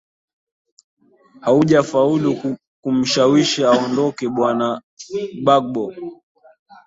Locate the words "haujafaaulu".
1.45-2.31